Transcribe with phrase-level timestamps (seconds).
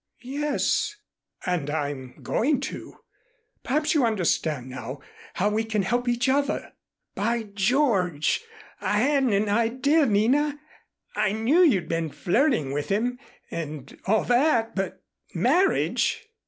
[0.23, 0.95] "Yes
[1.45, 3.01] and I'm going to.
[3.63, 4.99] Perhaps you understand now
[5.35, 6.73] how we can help each other."
[7.13, 8.41] "By George!
[8.79, 10.59] I hadn't an idea, Nina.
[11.15, 13.19] I knew you'd been flirting with him
[13.51, 15.03] and all that but
[15.35, 16.25] marriage!"